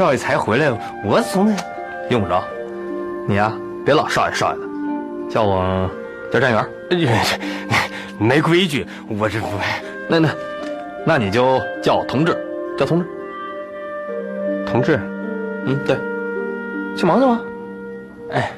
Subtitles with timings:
[0.00, 0.70] 少爷才回来，
[1.04, 1.54] 我怎么
[2.08, 2.42] 用不着。
[3.28, 3.52] 你呀，
[3.84, 4.66] 别老少爷少爷的，
[5.28, 5.88] 叫我
[6.32, 6.66] 叫站员。
[7.68, 9.46] 哎 没规矩，我这不，
[10.08, 10.28] 那那，
[11.06, 12.34] 那你就叫我同志，
[12.78, 13.06] 叫同志。
[14.66, 14.98] 同志，
[15.66, 15.96] 嗯，对，
[16.96, 17.40] 去忙去吧。
[18.30, 18.50] 哎，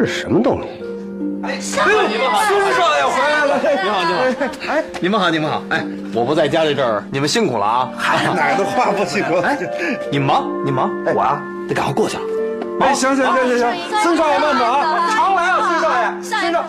[0.00, 0.68] 同志什么东西？
[1.42, 5.84] 哎孙少爷回来了，你好，你好，哎，你们好，你们好，哎，
[6.14, 7.90] 我不在家这阵儿，你们辛苦了啊！
[7.98, 9.36] 哎哪儿的话不辛苦？
[9.40, 9.58] 哎，
[10.10, 12.22] 你忙，你忙，我啊得赶快过去了。
[12.80, 16.64] 哎，行行行行行，孙少爷慢走啊，常来啊，孙少爷，孙少。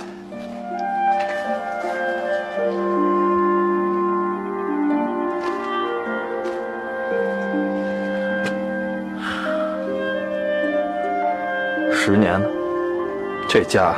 [13.53, 13.97] 这家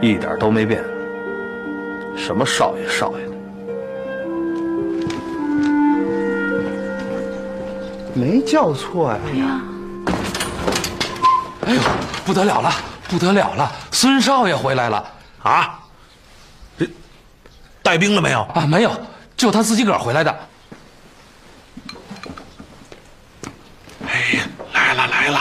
[0.00, 0.80] 一点都没变，
[2.16, 3.32] 什么少爷少爷的，
[8.14, 9.60] 没叫错呀。
[11.66, 11.80] 哎呦，
[12.24, 12.70] 不得了了，
[13.08, 13.72] 不得了了！
[13.90, 15.04] 孙少爷回来了
[15.42, 15.80] 啊，
[16.78, 16.88] 这
[17.82, 18.42] 带兵了没有？
[18.54, 18.64] 啊！
[18.64, 18.92] 没有，
[19.36, 20.30] 就他自己个儿回来的。
[24.06, 25.40] 哎呀，来了来了！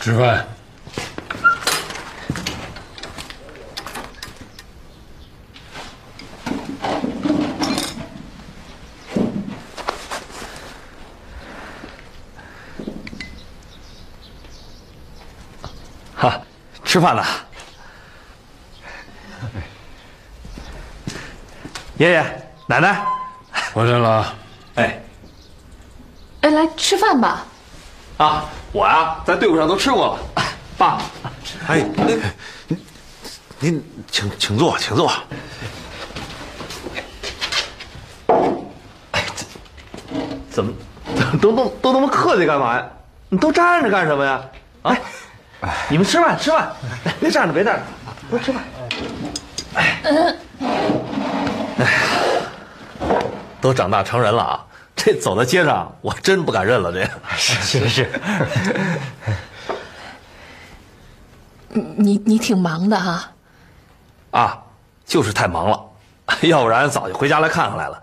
[0.00, 0.46] 吃饭。
[16.16, 16.40] 哈，
[16.90, 17.24] 吃饭了。
[21.98, 23.06] 爷爷奶奶，
[23.72, 24.34] 回来了。
[24.74, 25.00] 哎
[26.40, 27.46] 哎，来吃饭吧。
[28.16, 30.42] 啊，我呀在队伍上都吃过了。
[30.76, 31.00] 爸，
[31.68, 32.22] 哎，那个，
[32.66, 32.86] 您
[33.60, 35.12] 您请请坐，请坐。
[40.50, 40.72] 怎么
[41.40, 42.84] 都都都那么客气干嘛呀？
[43.28, 44.42] 你都站着干什么呀？
[44.82, 44.96] 啊，
[45.90, 46.72] 你们吃饭吃饭，
[47.18, 47.82] 别站着别站着，
[48.30, 48.62] 快吃饭。
[49.74, 50.00] 哎，
[51.78, 51.90] 哎呀，
[53.60, 54.64] 都长大成人了啊，
[54.94, 56.92] 这走在街上我真不敢认了。
[56.92, 57.04] 这
[57.36, 58.20] 是是 是，
[61.96, 63.30] 你你挺忙的哈。
[64.30, 64.62] 啊，
[65.04, 65.80] 就是太忙了，
[66.42, 68.00] 要不然早就回家来看看来了。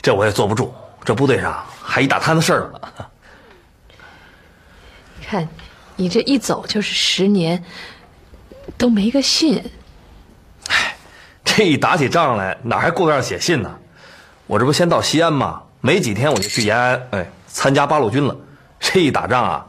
[0.00, 0.74] 这我也坐不住，
[1.04, 2.80] 这部队上还一大摊子事儿呢。
[5.24, 5.46] 看，
[5.96, 7.62] 你这一走就是十年，
[8.76, 9.62] 都没个信。
[11.44, 13.78] 这一打起仗来，哪还顾得上写信呢？
[14.46, 15.62] 我这不先到西安吗？
[15.80, 18.36] 没几天我就去延安，哎，参加八路军了。
[18.78, 19.66] 这一打仗啊，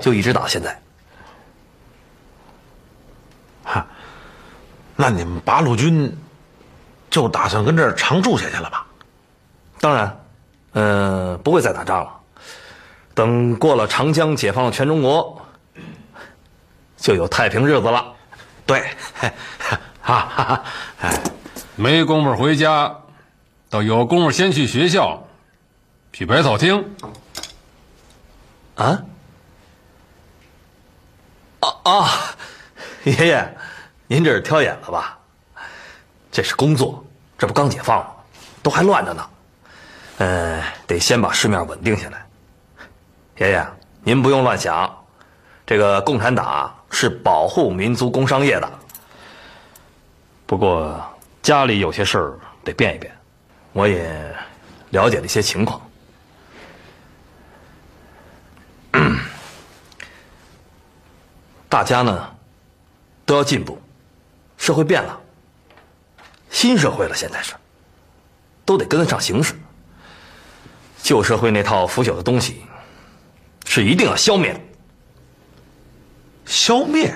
[0.00, 0.78] 就一直打到现在。
[3.64, 3.86] 哈，
[4.94, 6.16] 那你们八路军
[7.08, 8.86] 就打算跟这儿常住下去了吧？
[9.80, 10.20] 当然，
[10.72, 12.12] 嗯、不会再打仗了。
[13.14, 15.40] 等过了长江，解放了全中国，
[16.96, 18.12] 就有太平日子了。
[18.64, 18.88] 对，
[19.20, 19.30] 哈
[20.00, 20.64] 哈哈，
[21.02, 21.22] 哎，
[21.76, 22.94] 没工夫回家，
[23.70, 25.22] 倒有工夫先去学校，
[26.12, 26.84] 去百草厅。
[28.76, 29.02] 啊？
[31.60, 32.10] 啊啊！
[33.04, 33.56] 爷爷，
[34.06, 35.18] 您这是挑眼了吧？
[36.32, 37.04] 这是工作，
[37.38, 38.10] 这不刚解放吗？
[38.62, 39.30] 都还乱着呢。
[40.18, 42.26] 嗯、得先把市面稳定下来。
[43.38, 43.66] 爷爷，
[44.02, 44.92] 您不用乱想，
[45.64, 48.72] 这个共产党啊是保护民族工商业的。
[50.46, 50.98] 不过
[51.42, 53.14] 家里有些事儿得变一变，
[53.74, 54.34] 我也
[54.92, 55.78] 了解了一些情况。
[61.68, 62.34] 大家呢
[63.26, 63.78] 都要进步，
[64.56, 65.20] 社会变了，
[66.48, 67.52] 新社会了，现在是，
[68.64, 69.54] 都得跟得上形势。
[71.02, 72.64] 旧社会那套腐朽的东西，
[73.66, 74.60] 是一定要消灭的。
[76.46, 77.14] 消灭？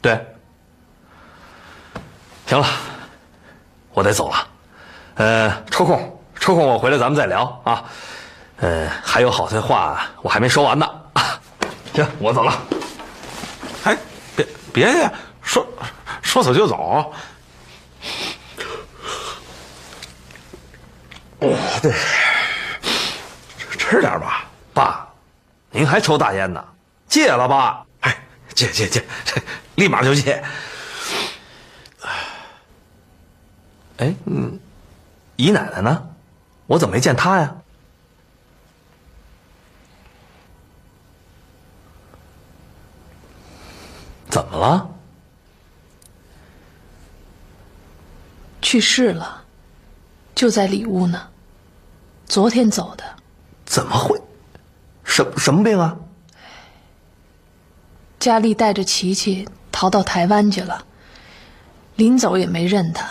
[0.00, 0.18] 对，
[2.46, 2.66] 行了，
[3.92, 4.48] 我得走了。
[5.14, 7.84] 呃，抽空抽空我回来咱们再聊啊。
[8.56, 10.88] 呃，还有好些话我还没说完呢。
[11.94, 12.52] 行，我走了。
[13.84, 13.96] 哎，
[14.34, 15.12] 别别呀，
[15.42, 15.66] 说
[16.22, 17.12] 说走就走。
[21.40, 21.92] 哦，对，
[23.76, 25.06] 吃点吧，爸，
[25.70, 26.64] 您还抽大烟呢？
[27.12, 27.86] 戒了吧？
[28.00, 28.24] 哎，
[28.54, 29.04] 戒戒戒，
[29.74, 30.42] 立马就戒。
[33.98, 34.58] 哎，嗯，
[35.36, 36.08] 姨奶奶呢？
[36.66, 37.54] 我怎么没见她呀？
[44.30, 44.88] 怎么了？
[48.62, 49.44] 去世了，
[50.34, 51.28] 就在里屋呢。
[52.24, 53.04] 昨天走的。
[53.66, 54.18] 怎么会？
[55.04, 55.94] 什什么病啊？
[58.22, 60.84] 佳丽带着琪琪逃到台湾去了，
[61.96, 63.04] 临走也没认他，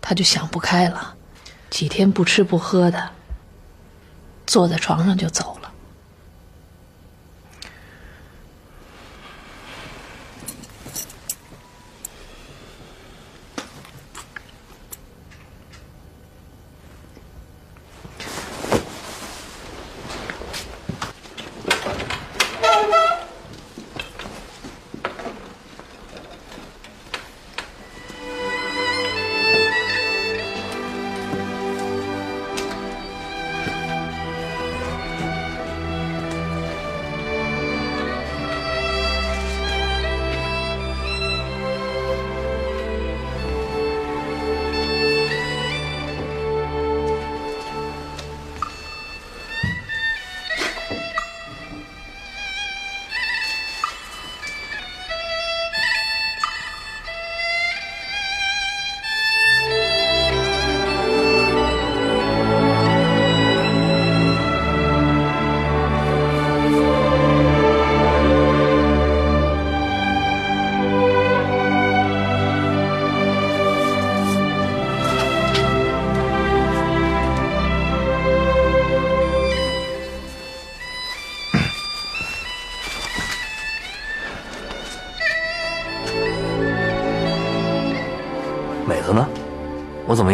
[0.00, 1.14] 他就想不开了，
[1.70, 3.10] 几天不吃不喝的，
[4.44, 5.65] 坐在床上就走了。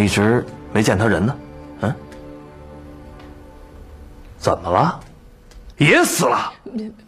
[0.03, 1.39] 一直没见他人呢？
[1.83, 1.95] 嗯？
[4.39, 4.99] 怎么了？
[5.79, 6.53] 也死了？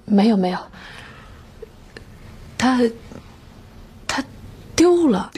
[0.04, 0.58] 没有没有，
[2.56, 2.80] 他
[4.06, 4.22] 他
[4.76, 5.30] 丢了。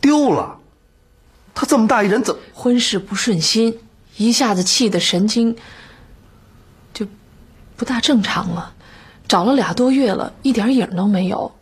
[0.00, 0.58] 丢了？
[1.54, 2.40] 他这么大一人怎么？
[2.52, 3.78] 婚事不顺心，
[4.16, 5.56] 一下子气的神经
[6.92, 7.06] 就
[7.76, 8.72] 不大正常了，
[9.26, 11.52] 找了俩多月了，一点影都没有。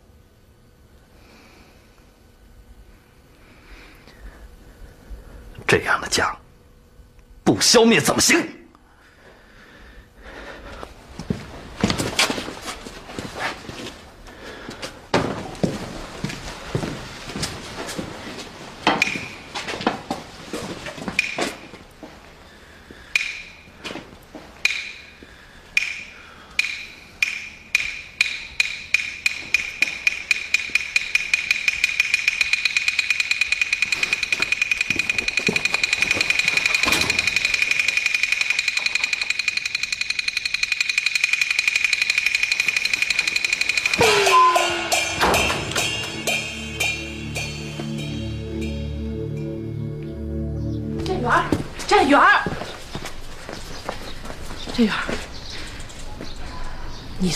[5.73, 6.37] 这样的家，
[7.43, 8.39] 不消灭怎么行？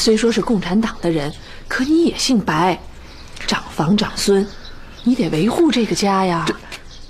[0.07, 1.33] 虽说是共产党的人，
[1.67, 2.79] 可你也姓白，
[3.45, 4.47] 长房长孙，
[5.03, 6.45] 你得维护这个家呀。
[6.47, 6.55] 这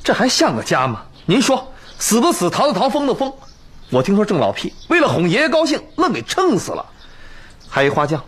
[0.06, 1.04] 这还像个家吗？
[1.28, 3.32] 您说死的死，逃的逃，疯的疯。
[3.92, 6.84] 我听说郑老屁为了哄爷爷高兴，愣给撑死了。
[7.70, 8.20] 还一花匠，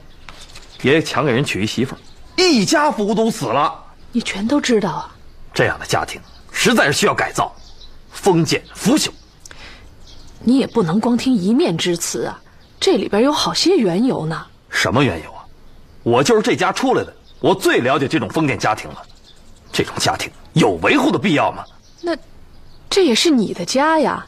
[0.83, 1.95] 爷爷强给人娶一媳妇，
[2.35, 3.73] 一家福都死了。
[4.11, 5.15] 你全都知道啊？
[5.51, 6.21] 这样的家庭
[6.51, 7.51] 实在是需要改造，
[8.11, 9.09] 封建腐朽。
[10.43, 12.39] 你也不能光听一面之词啊，
[12.79, 14.45] 这里边有好些缘由呢。
[14.79, 15.43] 什么缘由啊？
[16.03, 19.05] 我就是这家出来的，我最了解这种封建家庭了。
[19.73, 21.65] 这种家庭有维护的必要吗？
[22.01, 22.15] 那
[22.89, 24.25] 这也是你的家呀，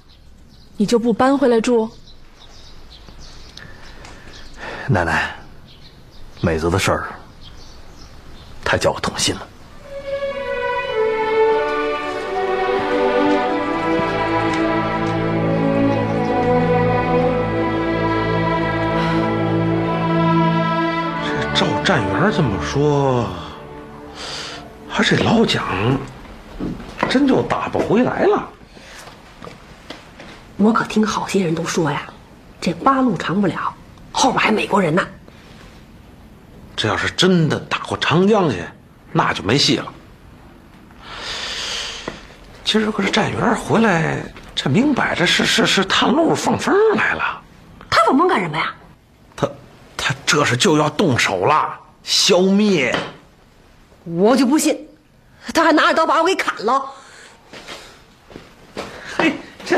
[0.75, 1.89] 你就不搬回来住？
[4.87, 5.33] 奶奶，
[6.41, 7.05] 美子的事儿
[8.61, 9.47] 太叫我痛心了。
[21.91, 23.27] 站员这么说，
[24.89, 25.61] 他这老蒋
[27.09, 28.49] 真就打不回来了。
[30.55, 32.03] 我可听好些人都说呀，
[32.61, 33.75] 这八路长不了，
[34.13, 35.05] 后边还美国人呢。
[36.77, 38.63] 这要是真的打过长江去，
[39.11, 39.93] 那就没戏了。
[42.63, 44.23] 今儿个这站员回来，
[44.55, 47.41] 这明摆着是是是探路放风来了。
[47.89, 48.73] 他放风干什么呀？
[50.31, 52.95] 这是就要动手了，消灭。
[54.05, 54.87] 我就不信，
[55.53, 56.85] 他还拿着刀把我给砍了。
[59.17, 59.33] 嘿，
[59.65, 59.77] 这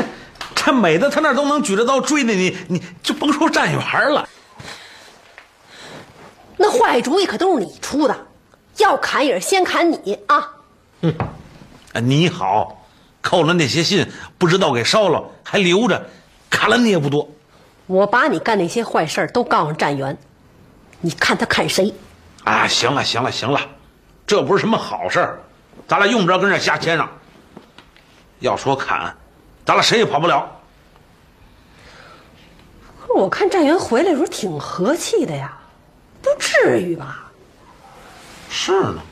[0.54, 4.28] 这美的他那都能举着刀追着你，你就甭说站员了。
[6.56, 8.16] 那坏主意可都是你出的，
[8.76, 10.52] 要砍也是先砍你啊！
[11.00, 11.12] 嗯，
[11.94, 12.86] 你好，
[13.20, 14.08] 扣了那些信，
[14.38, 16.00] 不知道给烧了，还留着，
[16.48, 17.28] 砍了你也不多。
[17.88, 20.16] 我把你干那些坏事都告诉站员，
[21.04, 21.92] 你看他砍谁？
[22.44, 23.60] 啊，行了行了行了，
[24.26, 25.38] 这不是什么好事儿，
[25.86, 27.06] 咱俩用不着跟这瞎谦让。
[28.40, 29.14] 要说砍，
[29.66, 30.50] 咱俩谁也跑不了。
[32.98, 35.54] 可是我看战员回来的时候挺和气的呀。
[36.22, 37.30] 不至于吧？
[38.48, 39.02] 是呢，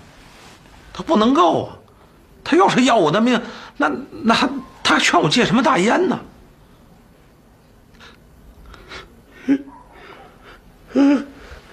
[0.95, 1.77] 他不能够啊！
[2.43, 3.39] 他要是要我的命，
[3.77, 4.49] 那那
[4.83, 6.19] 他劝我戒什么大烟呢？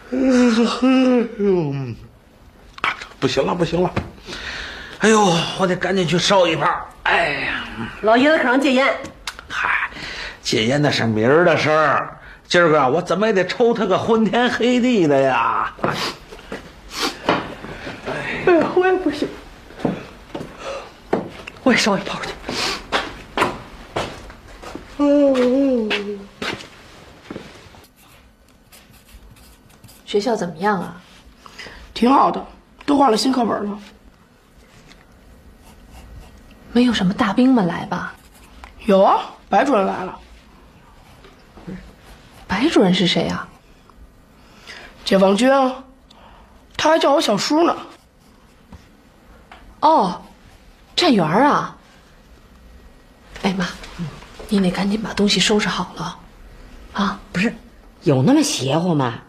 [3.20, 3.92] 不行了，不行了！
[5.00, 6.68] 哎呦，我得赶紧去烧一炮！
[7.04, 7.64] 哎呀，
[8.02, 8.88] 老爷子可让戒烟。
[9.48, 9.90] 嗨，
[10.42, 12.18] 戒烟那是明儿的事儿。
[12.48, 15.74] 今儿个我怎么也得抽他个昏天黑地的呀！
[15.82, 15.90] 哎
[18.56, 19.28] 呀，我也不行，
[21.64, 22.30] 我也烧一炮去。
[30.10, 31.00] 学校怎么样啊？
[31.94, 32.44] 挺好的，
[32.84, 33.80] 都换了新课本了。
[36.72, 38.16] 没有什么大兵们来吧？
[38.88, 40.20] 有啊，白主任来了。
[42.48, 43.48] 白主任是谁呀？
[45.06, 45.84] 解放军啊，
[46.76, 47.78] 他还叫我小叔呢。
[49.82, 50.20] 哦，
[50.96, 51.78] 站员啊。
[53.44, 53.68] 哎妈，
[54.48, 56.18] 你得赶紧把东西收拾好了，
[56.94, 57.20] 啊！
[57.32, 57.54] 不是，
[58.02, 59.20] 有那么邪乎吗？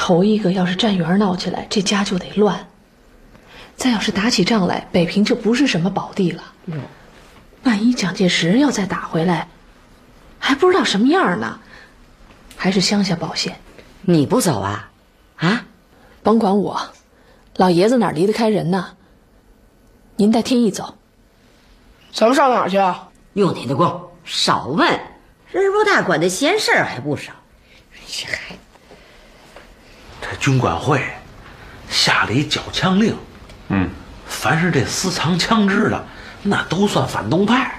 [0.00, 2.66] 这头一个要是站员闹起来，这家就得乱。
[3.76, 6.42] 再要是打起仗来，北平就不是什么宝地了。
[7.64, 9.48] 万一蒋介石要再打回来，
[10.38, 11.60] 还不知道什么样呢。
[12.56, 13.60] 还是乡下保险，
[14.00, 14.90] 你不走啊？
[15.36, 15.66] 啊，
[16.22, 16.80] 甭管我，
[17.56, 18.96] 老爷子哪离得开人呢？
[20.16, 20.96] 您带天意走，
[22.10, 23.10] 咱们上哪儿去啊？
[23.34, 24.88] 用你的功，少问，
[25.52, 27.34] 人不大管的闲事儿还不少。
[28.08, 28.56] 这还，这
[30.38, 31.02] 军管会
[31.88, 33.16] 下了一缴枪令，
[33.68, 33.88] 嗯，
[34.26, 36.04] 凡是这私藏枪支的，
[36.42, 37.74] 那都算反动派。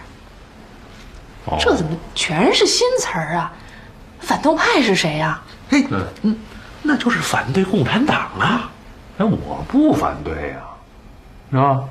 [1.60, 3.52] 这怎么全是新词儿啊？
[4.20, 5.42] 反动派是谁呀？
[5.70, 5.86] 嘿，
[6.22, 6.38] 嗯，
[6.84, 8.70] 那就是反对共产党啊！
[9.18, 10.62] 哎，我不反对呀，
[11.50, 11.84] 是吧？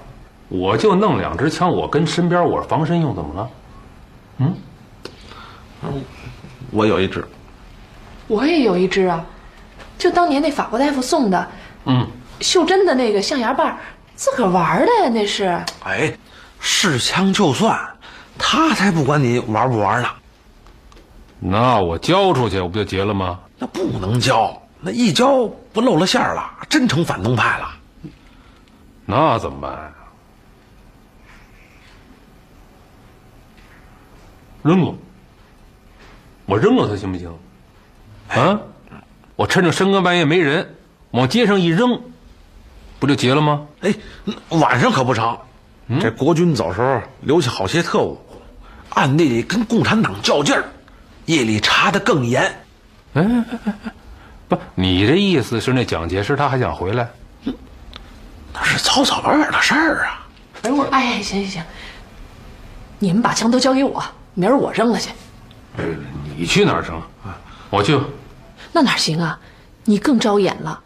[0.48, 3.50] 我就弄两支枪，我跟身边我防身用，怎么了？
[4.38, 4.54] 嗯，
[5.82, 6.04] 嗯，
[6.70, 7.26] 我有一支，
[8.28, 9.24] 我也有一支啊，
[10.00, 11.48] 就当年那法国大夫送的，
[11.84, 12.06] 嗯，
[12.40, 13.78] 袖珍的那个象牙棒，
[14.14, 15.62] 自个儿玩的呀，那是。
[15.84, 16.10] 哎，
[16.58, 17.78] 是枪就算，
[18.38, 20.08] 他才不管你玩不玩呢。
[21.38, 23.38] 那我交出去，我不就结了吗？
[23.58, 27.68] 那不能交，那一交不露了馅儿了，真成反动派了。
[29.04, 29.92] 那怎么办？
[34.62, 34.94] 扔了，
[36.46, 37.30] 我扔了它行不行？
[38.28, 38.60] 啊，
[39.40, 40.74] 我趁着深更半夜没人，
[41.12, 41.98] 往街上一扔，
[42.98, 43.66] 不就结了吗？
[43.80, 43.94] 哎，
[44.50, 45.34] 晚上可不成，
[45.98, 48.20] 这国军走时候留下好些特务，
[48.90, 50.62] 暗地里跟共产党较劲儿。
[51.24, 52.42] 夜里查的更严，
[53.14, 53.92] 哎哎哎哎，
[54.46, 57.08] 不，你这意思是那蒋介石他还想回来？
[58.52, 60.28] 那是早早晚晚的事儿啊！
[60.64, 61.62] 哎我哎行行行，
[62.98, 64.04] 你们把枪都交给我，
[64.34, 65.08] 明儿我扔了去。
[66.36, 67.00] 你去哪儿扔？
[67.70, 67.98] 我去。
[68.72, 69.38] 那哪行啊？
[69.84, 70.80] 你更招眼了。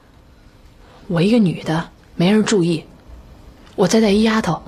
[1.09, 2.85] 我一个女的，没人注意，
[3.75, 4.63] 我再带一丫头。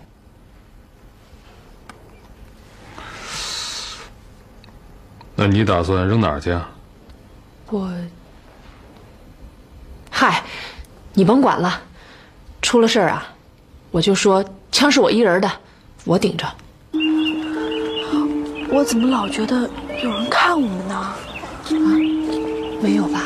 [5.35, 6.69] 那你打算扔哪儿去啊？
[7.71, 7.91] 我，
[10.11, 10.43] 嗨，
[11.15, 11.81] 你甭管了，
[12.61, 13.27] 出了事儿啊，
[13.91, 15.51] 我就说枪是我一人的，
[16.05, 16.47] 我顶着。
[18.69, 19.69] 我怎么老觉得
[20.03, 20.95] 有人看我们呢？
[20.95, 21.17] 啊，
[22.81, 23.23] 没有吧？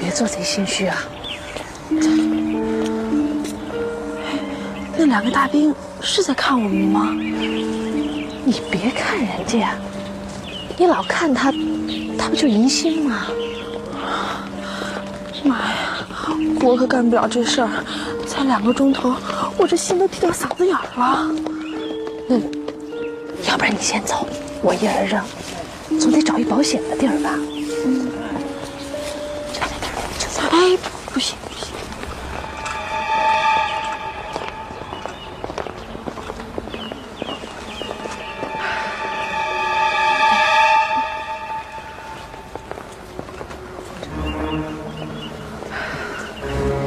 [0.00, 0.96] 别做贼心虚啊。
[4.96, 7.14] 那两个大兵是在看我们吗？
[8.44, 9.74] 你别看人家，
[10.76, 11.52] 你老看他，
[12.18, 13.26] 他不就疑心吗？
[15.44, 16.06] 妈呀，
[16.62, 17.84] 我可干不了这事儿，
[18.26, 19.14] 才两个钟头，
[19.56, 21.30] 我这心都提到嗓子眼儿了。
[22.26, 22.36] 那
[23.48, 24.26] 要不然你先走，
[24.62, 25.22] 我一人扔，
[26.00, 27.30] 总得找一保险的地儿吧。
[30.58, 30.76] 哎，
[31.12, 31.68] 不行不行。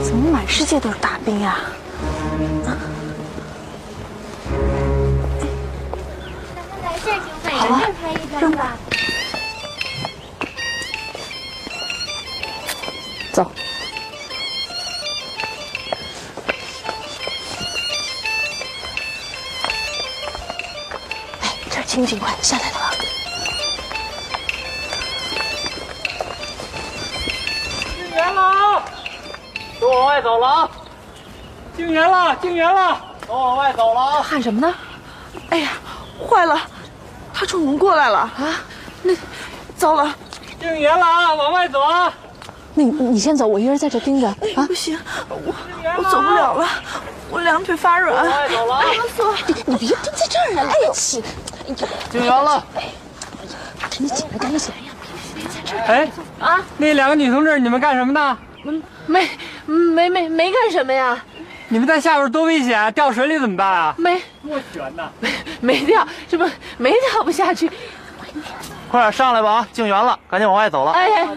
[0.03, 1.41] 怎么满世界都是大兵？
[1.45, 1.71] 啊！
[22.11, 22.91] 这儿清静，快下来了。
[27.95, 28.83] 进园了，
[29.79, 30.69] 都往外走了啊！
[31.77, 34.21] 进园了，进园了，都往外走了啊！
[34.21, 34.73] 喊什么呢？
[35.49, 35.69] 哎呀，
[36.27, 36.61] 坏了，
[37.33, 38.59] 他冲我们过来了啊！
[39.03, 39.13] 那，
[39.77, 40.13] 糟了！
[40.59, 42.13] 进园了啊，往外走啊！
[42.73, 44.67] 你你先走，我一人在这盯着啊！
[44.67, 44.99] 不行，
[45.29, 45.53] 我
[45.97, 46.67] 我走不了了，
[47.31, 48.23] 我两腿发软。
[48.49, 48.83] 走了啊！
[49.15, 49.33] 走，
[49.65, 50.93] 你别蹲在这儿了，哎呦！
[52.11, 52.63] 警员了。
[53.79, 55.85] 赶紧起来，赶紧起来呀！
[55.87, 56.59] 哎啊！
[56.77, 58.37] 那两个女同志，你们干什么呢？
[59.07, 59.27] 没
[59.65, 61.17] 没没没干什么呀？
[61.69, 63.95] 你们在下边多危险，掉水里怎么办啊？
[63.97, 65.09] 没多悬呐！
[65.61, 66.47] 没掉，这不
[66.77, 67.71] 没掉不下去。
[68.89, 69.67] 快点上来吧啊！
[69.71, 70.91] 静园了，赶紧往外走了。
[70.91, 71.27] 哎哎，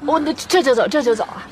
[0.00, 1.44] 我那这就走，这就走啊！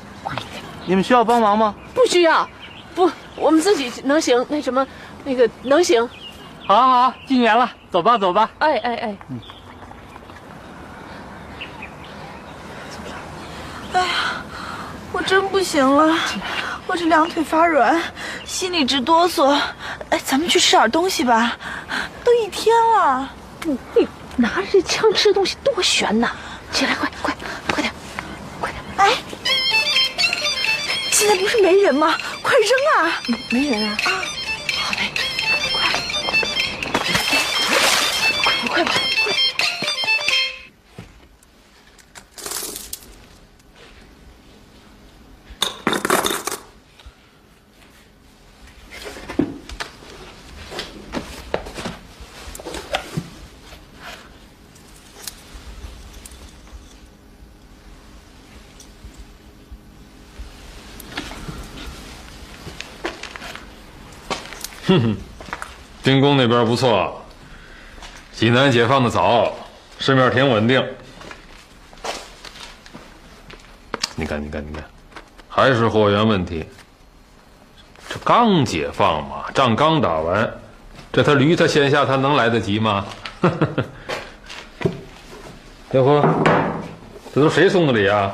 [0.86, 1.74] 你们需要帮忙吗？
[1.94, 2.48] 不需要，
[2.94, 4.44] 不，我们自己能行。
[4.48, 4.86] 那什么，
[5.24, 6.08] 那个能行。
[6.66, 8.50] 好，好，好，进园了，走吧，走吧。
[8.58, 9.16] 哎哎哎。
[9.28, 9.40] 嗯。
[13.92, 14.06] 哎呀，
[15.12, 16.16] 我真不行了，
[16.86, 18.00] 我这两腿发软，
[18.44, 19.56] 心里直哆嗦。
[20.10, 21.56] 哎，咱们去吃点东西吧，
[22.24, 23.30] 都一天了。
[23.64, 26.30] 你你拿着这枪吃东西多悬呐！
[26.72, 27.34] 起来，快快
[27.70, 27.92] 快点，
[28.60, 28.82] 快点！
[28.96, 29.12] 哎，
[31.24, 32.18] 现在不是没人吗？
[32.42, 32.70] 快扔
[33.06, 33.22] 啊！
[33.48, 33.96] 没人啊！
[34.04, 34.12] 啊，
[34.76, 35.10] 好嘞，
[35.72, 35.88] 快，
[38.68, 38.92] 快快
[64.94, 65.16] 哼哼，
[66.04, 67.20] 丁公那边不错，
[68.32, 69.52] 济南解放的早，
[69.98, 70.84] 市面挺稳定。
[74.14, 74.84] 你看，你看，你看，
[75.48, 76.64] 还是货源问题。
[78.08, 80.48] 这刚解放嘛，仗刚打完，
[81.12, 83.04] 这他驴他先下，他能来得及吗？
[85.90, 86.28] 哟呵，
[87.34, 88.32] 这都谁送的礼啊？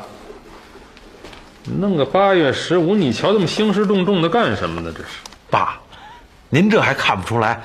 [1.65, 4.93] 弄个八月十五，你瞧这么兴师动众的干什么呢？
[4.95, 5.09] 这是
[5.49, 5.80] 爸。
[6.51, 7.63] 您这还看不出来，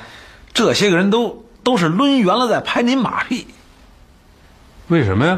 [0.53, 3.45] 这些个人都都是抡圆了在拍您马屁。
[4.87, 5.37] 为什么呀？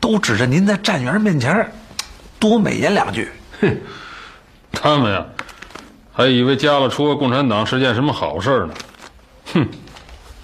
[0.00, 1.68] 都指着您在站员面前
[2.38, 3.28] 多美言两句。
[3.60, 3.76] 哼，
[4.70, 5.26] 他们呀，
[6.12, 8.74] 还以为加了出个共产党是件什么好事呢。
[9.54, 9.68] 哼，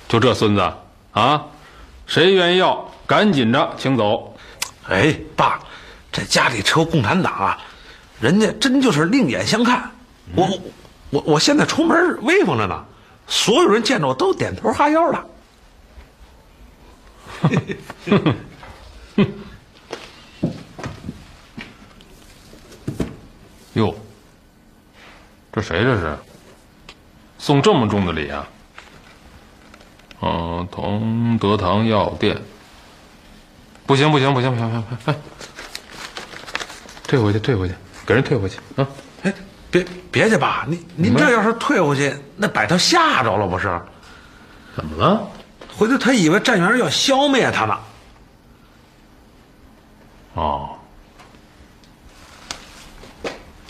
[0.09, 0.73] 就这孙子
[1.13, 1.41] 啊，
[2.09, 4.37] 谁愿意要，赶紧着请走。
[4.89, 5.61] 哎，爸，
[6.11, 7.57] 这家里出共产党啊，
[8.21, 9.89] 人家真就是另眼相看。
[10.35, 10.49] 我。
[11.15, 12.85] 我我现在出门威风着呢，
[13.29, 15.25] 所有人见着我都点头哈腰的。
[23.75, 23.95] 哟，
[25.53, 26.19] 这谁这是？
[27.39, 28.49] 送这么重的礼啊？
[30.21, 32.37] 嗯，同德堂药店。
[33.87, 34.99] 不行不行不行不行不行！
[35.05, 35.15] 哎，
[37.07, 37.75] 退回去退回去，
[38.05, 38.89] 给人退回去啊！
[39.23, 39.33] 哎。
[39.75, 43.81] 别别去吧，您您这要是退回去，那把他吓着了不是？
[44.77, 45.29] 怎么了？
[45.77, 47.77] 回头他以为站员要消灭他呢。
[50.35, 50.71] 哦，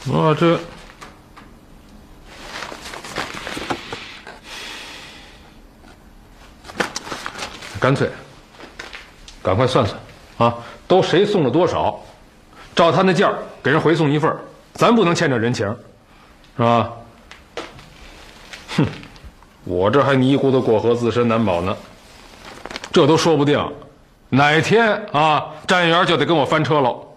[0.06, 0.60] 我这
[7.80, 8.10] 干脆，
[9.42, 9.98] 赶快算算
[10.36, 10.54] 啊，
[10.86, 11.98] 都谁送了多少？
[12.74, 14.36] 照他那价给人回送一份
[14.74, 15.74] 咱不能欠这人情。
[16.56, 16.90] 是吧？
[18.76, 18.86] 哼
[19.64, 21.76] 我这还泥糊的过河自身难保呢。
[22.92, 23.72] 这都说不定
[24.28, 27.13] 哪天啊站员就得跟我翻车喽。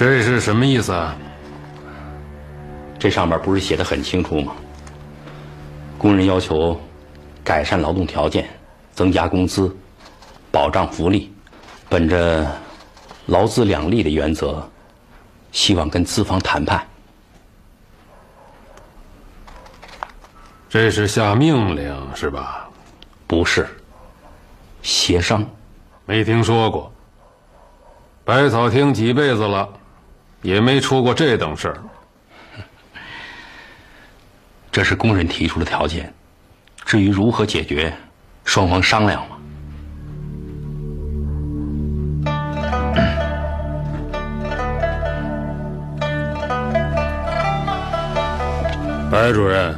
[0.00, 1.14] 这是什么意思啊？
[2.98, 4.54] 这上面不是写的很清楚吗？
[5.98, 6.80] 工人要求
[7.44, 8.48] 改善劳动条件，
[8.94, 9.76] 增加工资，
[10.50, 11.30] 保障福利，
[11.86, 12.50] 本着
[13.26, 14.66] 劳资两利的原则，
[15.52, 16.82] 希望跟资方谈判。
[20.70, 22.66] 这是下命令是吧？
[23.26, 23.68] 不是，
[24.80, 25.46] 协商。
[26.06, 26.90] 没听说过。
[28.24, 29.68] 百草厅几辈子了。
[30.42, 31.76] 也没出过这等事儿。
[34.72, 36.12] 这是工人提出的条件，
[36.84, 37.92] 至于如何解决，
[38.44, 39.36] 双方商量嘛。
[49.10, 49.74] 白主任，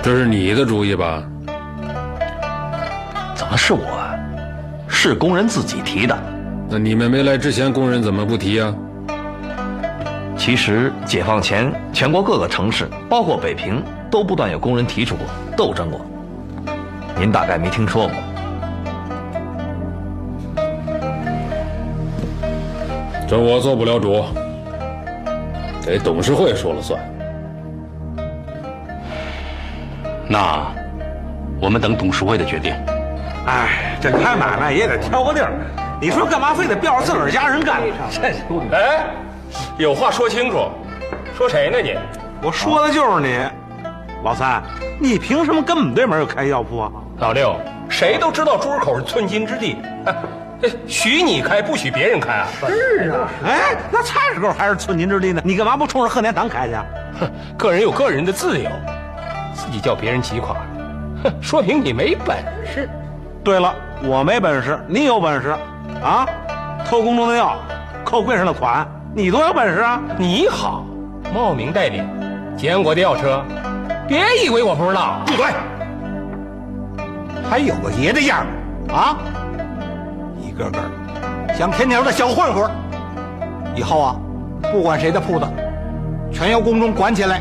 [0.00, 1.24] 这是你的主意吧？
[3.34, 4.00] 怎么是我？
[4.88, 6.33] 是工人自己提的。
[6.76, 8.74] 那你们没来之前，工人怎么不提呀？
[10.36, 15.24] 其实解放前，全国各个城市，包括北平，都不断有工人提出过、
[15.56, 16.00] 斗争过。
[17.16, 18.16] 您大概没听说过。
[23.28, 24.24] 这我做不了主，
[25.86, 27.00] 得董事会说了算。
[30.28, 30.66] 那
[31.60, 32.74] 我们等董事会的决定。
[33.46, 35.52] 哎，这开买卖也得挑个地儿。
[36.00, 37.80] 你说干嘛非得吊着自个儿家人干？
[38.72, 39.06] 哎，
[39.78, 40.68] 有话说清楚，
[41.36, 41.96] 说谁呢你？
[42.42, 43.38] 我说的就是你，
[44.22, 44.62] 老三，
[45.00, 46.92] 你凭什么跟我们对门就开药铺啊？
[47.18, 47.56] 老六，
[47.88, 50.14] 谁都知道朱口是寸金之地，哎，
[50.86, 52.48] 许你开不许别人开啊？
[52.66, 56.74] 是啊，哎，那菜市口还是寸金之地呢，你干嘛不冲着贺年堂开去？
[57.20, 58.68] 哼，个人有个人的自由，
[59.54, 60.66] 自己叫别人挤垮了，
[61.24, 62.90] 哼，说明你没本事。
[63.42, 65.54] 对了，我没本事，你有本事。
[66.04, 66.28] 啊，
[66.86, 67.56] 偷公中的药，
[68.04, 69.98] 扣柜上的款，你多有本事啊！
[70.18, 70.84] 你好，
[71.32, 72.02] 冒名代理，
[72.58, 73.42] 捡我的药车，
[74.06, 75.22] 别以为我不知道。
[75.24, 75.46] 住嘴！
[77.48, 78.46] 还有个爷的样
[78.92, 79.16] 啊！
[80.38, 80.78] 一个个
[81.56, 82.70] 像天条的小混混，
[83.74, 84.16] 以后啊，
[84.70, 85.46] 不管谁的铺子，
[86.30, 87.40] 全由宫中管起来，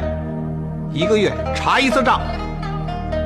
[0.94, 2.22] 一个月查一次账，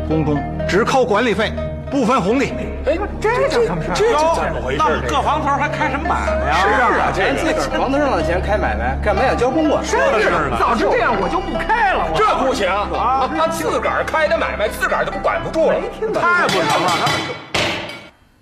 [0.08, 0.36] 宫中
[0.68, 1.54] 只扣管理费。
[1.90, 2.52] 不分红利，
[2.86, 4.78] 哎，这这这这怎么回事？
[4.78, 6.58] 那各房头还开什么买卖呀？
[6.60, 6.68] 是
[7.00, 9.82] 啊，咱自个儿房头上的钱开买卖，干嘛要交公啊？
[9.84, 12.12] 是啊，早知这样我就不开了。
[12.14, 13.30] 这不行啊！
[13.36, 15.80] 他自个儿开的买卖，自个儿都管不住了，
[16.14, 16.92] 太不成了！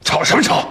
[0.02, 0.68] 吵什么吵？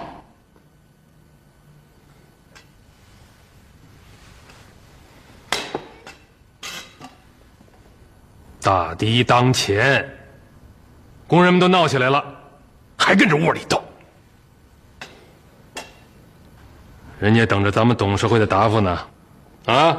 [8.61, 10.03] 大敌当前，
[11.27, 12.23] 工人们都闹起来了。
[13.05, 13.79] 还跟着窝里斗，
[17.19, 18.99] 人家等着咱们董事会的答复呢，
[19.67, 19.95] 啊！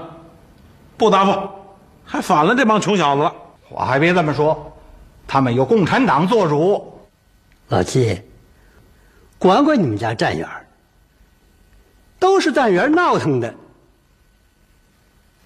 [0.96, 1.48] 不答复，
[2.04, 3.32] 还反了这帮穷小子了。
[3.62, 4.76] 话还别这么说，
[5.24, 7.00] 他们有共产党做主。
[7.68, 8.20] 老七，
[9.38, 10.48] 管管你们家站员，
[12.18, 13.54] 都是站员闹腾的。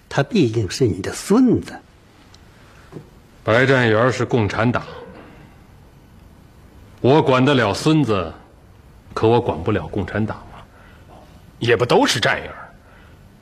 [0.09, 1.79] 他毕竟是你的孙子。
[3.43, 4.81] 白站员是共产党。
[7.01, 8.31] 我管得了孙子，
[9.11, 10.61] 可我管不了共产党啊！
[11.57, 12.51] 也不都是战友，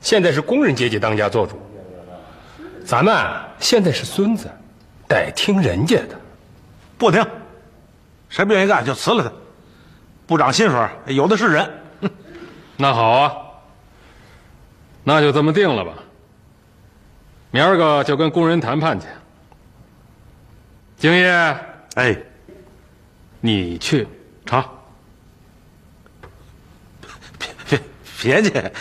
[0.00, 1.60] 现在是工人阶级当家做主，
[2.86, 3.14] 咱们
[3.58, 4.50] 现在是孙子，
[5.06, 6.18] 得听人家的。
[6.96, 7.22] 不听，
[8.30, 9.32] 谁不愿意干就辞了他，
[10.26, 11.70] 不涨薪水有的是人。
[12.78, 13.36] 那好啊，
[15.04, 15.92] 那就这么定了吧。
[17.50, 19.06] 明儿个就跟工人谈判去。
[20.96, 21.56] 敬业，
[21.96, 22.16] 哎。
[23.40, 24.06] 你去
[24.44, 24.68] 查，
[27.38, 27.80] 别别
[28.20, 28.72] 别去！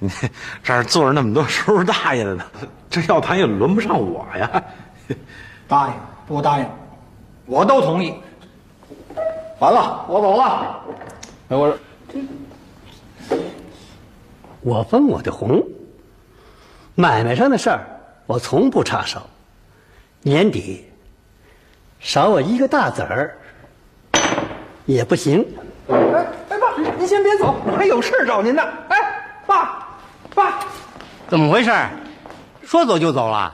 [0.62, 2.44] 这儿坐着那么多叔叔大爷的呢，
[2.90, 4.64] 这要谈也轮不上我呀。
[5.68, 5.94] 答应
[6.26, 6.66] 不答应，
[7.46, 8.14] 我都同意。
[9.58, 10.84] 完了，我走了。
[11.48, 13.38] 哎，我说，
[14.60, 15.62] 我分我的红，
[16.94, 17.86] 买卖上的事儿
[18.26, 19.20] 我从不插手，
[20.22, 20.87] 年底
[22.00, 23.36] 少我一个大子儿
[24.86, 25.44] 也不行。
[25.88, 25.96] 哎
[26.48, 28.62] 哎，爸，您先别走，我还有事找您呢。
[28.88, 28.96] 哎，
[29.46, 29.86] 爸，
[30.34, 30.60] 爸，
[31.28, 31.70] 怎么回事？
[32.62, 33.52] 说走就走了？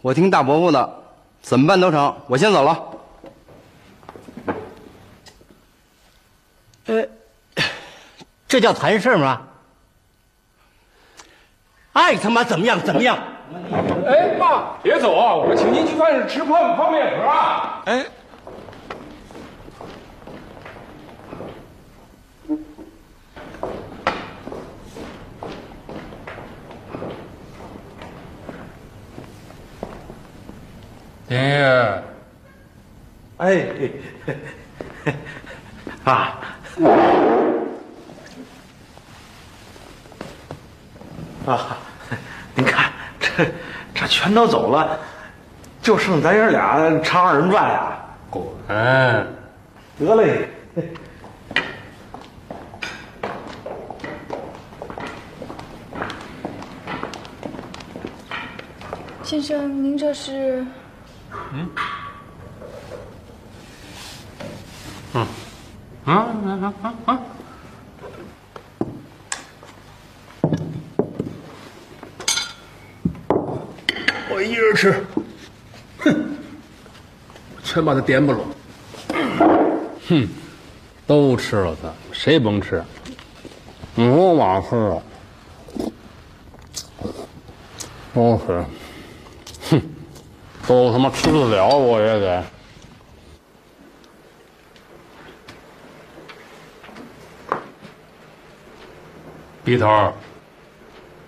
[0.00, 1.02] 我听大伯父的，
[1.40, 2.14] 怎么办都成。
[2.26, 2.84] 我先走了。
[6.86, 7.04] 呃，
[8.46, 9.42] 这叫谈事吗？
[11.92, 13.18] 爱他妈怎么样怎么样。
[14.06, 15.34] 哎，爸，别走啊！
[15.34, 17.82] 我们请您去饭市吃泡泡面盒啊！
[17.86, 18.04] 哎，
[31.28, 32.02] 林爷，
[33.38, 33.66] 哎，
[36.04, 36.38] 爸，
[41.46, 41.76] 啊，
[42.56, 42.90] 您看
[43.36, 43.46] 这
[43.94, 44.98] 这全都走了，
[45.82, 47.98] 就剩咱爷俩唱二人转呀。
[48.30, 48.44] 滚！
[48.68, 50.48] 得嘞。
[59.24, 60.64] 先生，您这是？
[61.52, 61.68] 嗯。
[65.14, 65.26] 嗯。
[66.04, 67.18] 啊啊啊啊！
[74.30, 74.94] 我一人吃。
[75.98, 76.36] 哼，
[77.64, 78.38] 全把他颠不了。
[80.08, 80.28] 哼，
[81.04, 82.80] 都吃了他，谁也甭吃？
[83.96, 85.02] 我哪吃啊？
[88.14, 88.64] 都吃。
[89.70, 89.82] 哼，
[90.68, 92.44] 都他妈吃得了，我也得。
[99.64, 100.12] 笔头，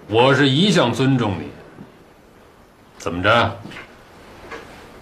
[0.07, 1.51] 我是一向尊重你。
[3.01, 3.59] 怎么着？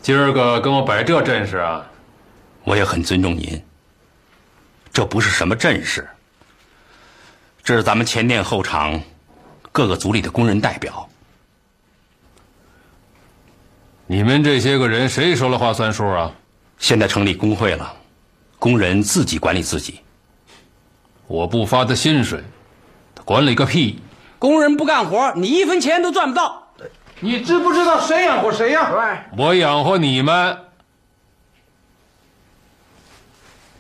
[0.01, 1.85] 今儿个跟我摆这阵势啊？
[2.63, 3.61] 我也很尊重您。
[4.93, 6.09] 这不是什么阵势，
[7.61, 9.01] 这是咱们前店后厂
[9.73, 11.09] 各个组里的工人代表。
[14.07, 16.31] 你们这些个人谁说了话算数啊？
[16.79, 17.93] 现在成立工会了，
[18.61, 20.03] 工人自己管理自己。
[21.27, 22.45] 我不发他薪水，
[23.13, 23.99] 他管理个屁！
[24.39, 26.67] 工人不干活，你一分钱都赚不到。
[27.20, 29.26] 你知不知道谁养活谁呀？
[29.37, 30.57] 我养活你们，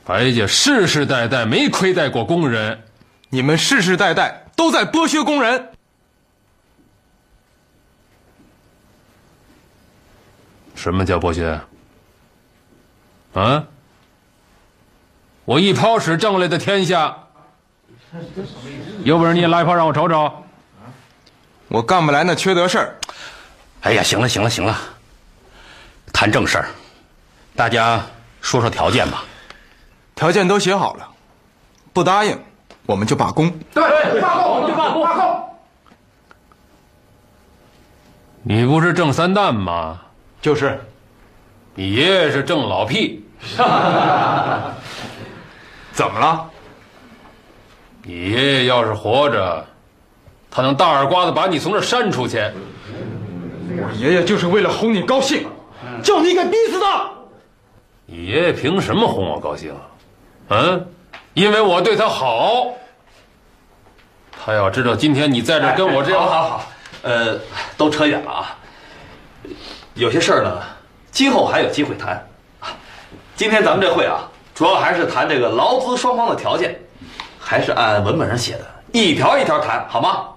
[0.04, 2.82] 白家世世代代没亏待过工人，
[3.28, 5.70] 你们世世代代都在剥削工人。
[10.74, 11.60] 什么叫剥削？
[13.34, 13.64] 啊！
[15.44, 17.16] 我一泡屎挣来的天下，
[19.04, 20.44] 有本事你也来一泡让我瞅瞅。
[21.68, 22.96] 我干不来那缺德事儿。
[23.82, 24.76] 哎呀，行了行了行了，
[26.12, 26.68] 谈正事儿，
[27.54, 28.04] 大家
[28.40, 29.22] 说说条件吧。
[30.14, 31.08] 条件都写好了，
[31.92, 32.36] 不答应
[32.86, 33.48] 我们就罢工。
[33.72, 35.04] 对，罢工，我们就罢工。
[35.04, 35.44] 罢工。
[38.42, 40.00] 你不是郑三蛋吗？
[40.40, 40.84] 就是。
[41.74, 43.24] 你爷爷是郑老屁。
[45.92, 46.50] 怎么了？
[48.02, 49.64] 你爷爷要是活着，
[50.50, 52.38] 他能大耳刮子把你从这扇出去。
[53.80, 55.46] 我爷爷就是为了哄你高兴，
[56.02, 56.86] 叫你给逼死的。
[58.06, 59.74] 你爷爷凭什么哄我高兴？
[60.48, 60.88] 嗯，
[61.34, 62.68] 因为我对他好。
[64.44, 66.64] 他要知道今天你在这跟我这样，好好好，
[67.02, 67.38] 呃，
[67.76, 68.56] 都扯远了啊。
[69.94, 70.62] 有些事儿呢，
[71.10, 72.26] 今后还有机会谈。
[73.36, 76.80] 今天咱们这会啊，主要还是谈这个劳资双方的条件，
[77.38, 80.28] 还是按文本上写的，一条一条谈，好吗？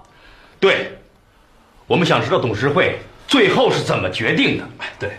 [0.62, 0.96] 对，
[1.88, 3.00] 我们想知道董事会。
[3.26, 4.68] 最后是怎么决定的？
[4.98, 5.10] 对，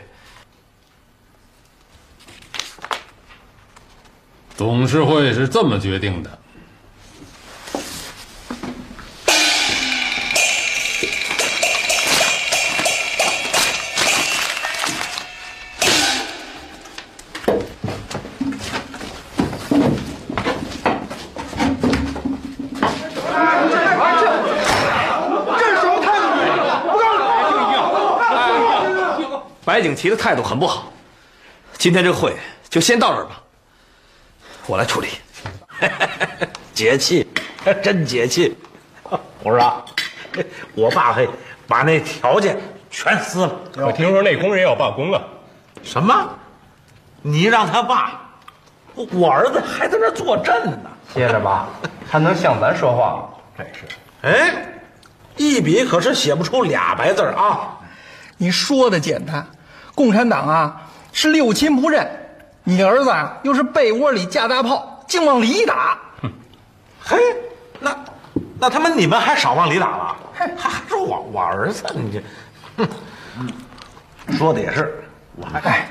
[4.55, 6.39] 董事会是这么决定的。
[30.03, 30.91] 白景琦的态度很不好，
[31.77, 32.35] 今天这个会
[32.69, 33.41] 就先到这儿吧，
[34.67, 35.07] 我来处理。
[36.73, 37.25] 解气，
[37.81, 38.57] 真解气！
[39.41, 39.85] 我说啊，
[40.75, 41.29] 我爸嘿
[41.67, 42.57] 把那条件
[42.89, 43.55] 全撕了。
[43.77, 45.25] 我听说那工人要罢工了。
[45.83, 46.29] 什么？
[47.21, 48.19] 你让他爸？
[48.95, 50.89] 我儿子还在那坐镇呢。
[51.13, 51.69] 歇着吧，
[52.09, 53.29] 他能向咱说话吗？
[53.57, 53.81] 真是。
[54.23, 54.65] 哎，
[55.37, 57.77] 一笔可是写不出俩白字啊！
[58.37, 59.45] 你说的简单，
[59.95, 62.09] 共产党啊是六亲不认，
[62.63, 65.97] 你儿子啊又是被窝里架大炮，净往里打。
[67.05, 67.17] 嘿，
[67.79, 67.95] 那
[68.59, 70.15] 那他妈你们还少往里打了？
[70.33, 72.87] 还还说我我儿子，你这，
[73.37, 75.03] 哼，说的也是，
[75.35, 75.87] 我还哎，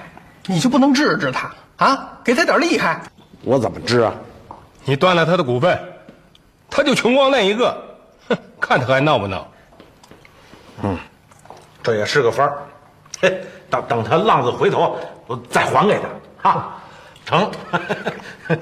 [0.46, 2.18] 你就不能治治他啊？
[2.24, 3.00] 给他点厉害。
[3.44, 4.12] 我怎么治啊？
[4.84, 5.78] 你断了他的股份，
[6.68, 7.76] 他就穷光蛋一个，
[8.28, 9.46] 哼，看他还闹不闹？
[10.82, 10.98] 嗯，
[11.82, 12.58] 这也是个法儿。
[13.20, 15.98] 嘿，等等他浪子回头，我再还给
[16.42, 16.76] 他啊，
[17.24, 17.50] 成。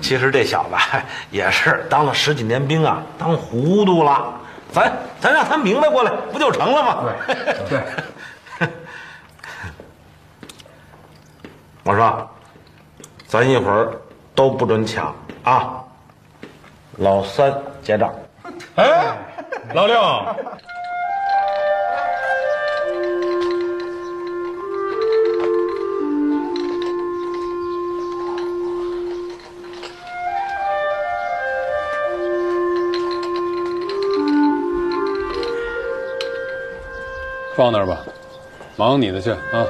[0.00, 0.74] 其实这小子
[1.30, 4.34] 也是当了十几年兵啊，当糊涂了。
[4.72, 7.04] 咱咱让他明白过来，不就成了吗？
[7.26, 7.78] 对
[8.58, 8.68] 对。
[11.84, 12.28] 我说，
[13.26, 13.92] 咱一会儿
[14.34, 15.82] 都不准抢啊！
[16.96, 18.12] 老三结账。
[18.74, 19.16] 哎，
[19.72, 19.98] 老六，
[37.58, 38.04] 放那儿吧，
[38.76, 39.66] 忙你的去啊。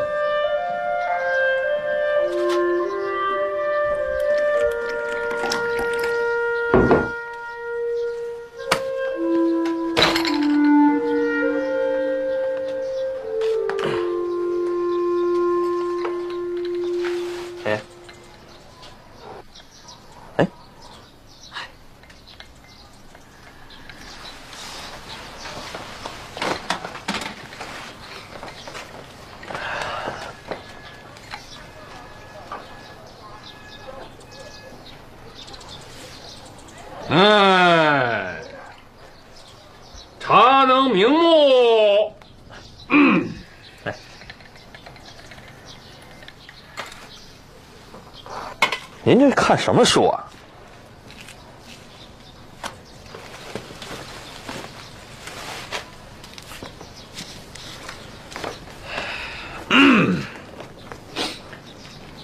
[49.28, 50.24] 这看什么书啊？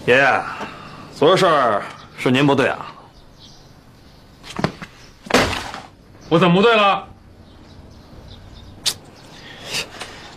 [0.07, 0.43] 爷爷，
[1.15, 1.83] 昨儿事儿
[2.17, 2.87] 是您不对啊。
[6.31, 7.07] 我怎么不对了？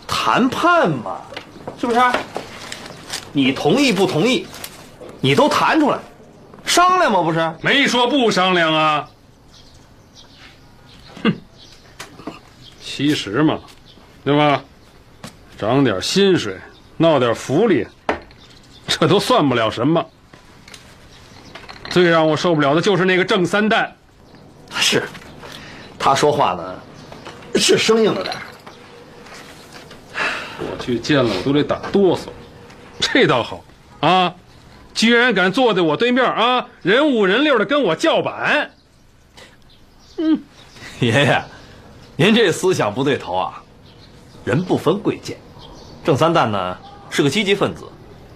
[0.06, 1.22] 谈判嘛，
[1.80, 2.00] 是不是？
[3.32, 4.46] 你同意不同意，
[5.20, 5.98] 你都谈出来，
[6.78, 7.52] 商量吗，不是？
[7.60, 9.08] 没说不商量啊。
[11.24, 11.34] 哼，
[12.80, 13.58] 其实嘛，
[14.24, 14.62] 对吧？
[15.58, 16.56] 涨点薪水，
[16.96, 17.84] 闹点福利，
[18.86, 20.08] 这都算不了什么。
[21.90, 23.96] 最让我受不了的就是那个郑三蛋。
[24.70, 25.02] 是，
[25.98, 26.78] 他说话呢，
[27.56, 28.42] 是生硬了点儿。
[30.60, 32.28] 我去见了，我都得打哆嗦。
[33.00, 33.64] 这倒好
[33.98, 34.32] 啊，
[34.98, 38.68] 居然敢坐在我对面啊，人五人六的跟我叫板。
[40.16, 40.42] 嗯，
[40.98, 41.40] 爷爷，
[42.16, 43.62] 您这思想不对头啊！
[44.44, 45.38] 人不分贵贱，
[46.02, 46.76] 郑三蛋呢
[47.10, 47.84] 是个积极分子，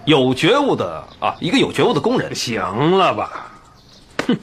[0.05, 2.33] 有觉悟的啊，一个有觉悟的工人。
[2.33, 2.61] 行
[2.97, 3.51] 了吧？
[4.25, 4.37] 哼，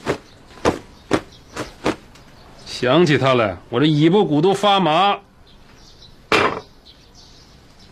[2.67, 5.17] 想起他来，我这尾巴骨都发麻。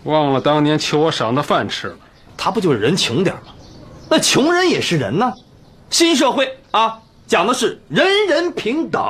[0.03, 1.97] 忘了当年求我赏的饭吃了，
[2.37, 3.53] 他不就是人情点吗？
[4.09, 5.31] 那穷人也是人呢。
[5.89, 9.01] 新社会啊，讲的是人人平等。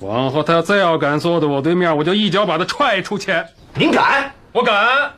[0.00, 3.32] 往后他再要敢坐在我对面，我就一脚把他踹出去。
[3.74, 4.34] 您敢？
[4.52, 5.12] 我敢。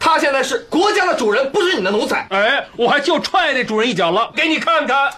[0.00, 2.26] 他现在是国家的主人，不是你的奴才。
[2.30, 5.12] 哎，我还就踹那主人一脚了，给你看看。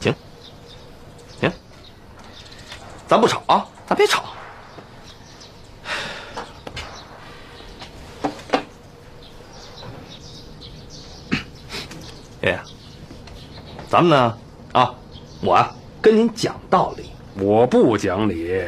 [0.00, 0.14] 行，
[1.40, 1.52] 行，
[3.06, 4.24] 咱不吵啊，咱别吵。
[12.42, 12.60] 爷爷，
[13.88, 14.38] 咱们呢？
[14.72, 14.94] 啊，
[15.40, 17.10] 我啊跟您讲道理。
[17.34, 18.62] 我不讲理。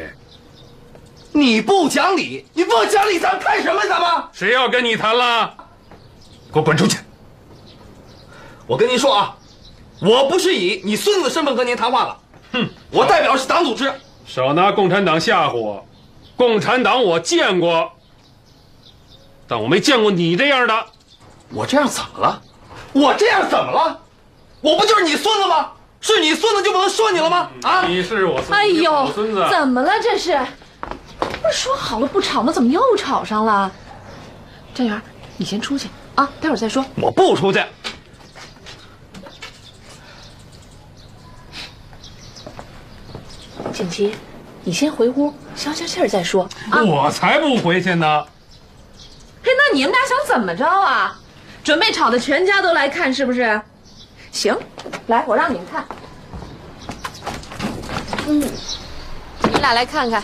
[1.31, 3.81] 你不讲理，你不讲理，咱们谈什么？
[3.87, 5.53] 咱们谁要跟你谈了？
[6.51, 6.97] 给我滚出去！
[8.67, 9.37] 我跟您说啊，
[10.01, 12.17] 我不是以你孙子身份跟您谈话了。
[12.51, 13.93] 哼，我代表的是党组织。
[14.25, 15.85] 少拿共产党吓唬我！
[16.35, 17.89] 共产党我见过，
[19.47, 20.85] 但我没见过你这样的。
[21.53, 22.41] 我这样怎么了？
[22.93, 23.99] 我这样怎么了？
[24.61, 25.71] 我不就是你孙子吗？
[26.01, 27.49] 是你孙子就不能说你了吗？
[27.63, 27.83] 啊！
[27.87, 30.35] 你是我孙子，哎呦，我孙子怎么了这是？
[31.19, 32.51] 不是说好了不吵吗？
[32.51, 33.71] 怎么又吵上了？
[34.73, 34.99] 张元，
[35.37, 36.83] 你先出去啊，待会儿再说。
[36.95, 37.63] 我不出去。
[43.71, 44.15] 锦旗，
[44.63, 46.83] 你先回屋消消气儿再说啊。
[46.83, 48.25] 我才不回去呢！
[49.43, 51.19] 嘿，那你们俩想怎么着啊？
[51.63, 53.61] 准备吵的全家都来看是不是？
[54.31, 54.57] 行，
[55.07, 55.85] 来，我让你们看。
[58.27, 58.39] 嗯，
[59.43, 60.23] 你们俩来看看，